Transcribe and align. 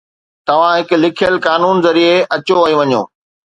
توهان 0.47 0.73
هڪ 0.79 0.89
لکيل 1.03 1.35
قانون 1.47 1.75
ذريعي 1.85 2.17
اچو 2.35 2.61
۽ 2.69 2.77
وڃو 2.83 3.01